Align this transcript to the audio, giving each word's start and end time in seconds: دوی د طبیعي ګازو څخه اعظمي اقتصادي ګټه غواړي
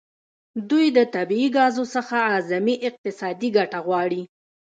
دوی 0.69 0.87
د 0.97 0.99
طبیعي 1.15 1.47
ګازو 1.57 1.83
څخه 1.95 2.15
اعظمي 2.29 2.75
اقتصادي 2.89 3.49
ګټه 3.57 3.79
غواړي 3.87 4.21